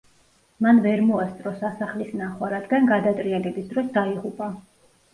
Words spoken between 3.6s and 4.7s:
დროს დაიღუპა.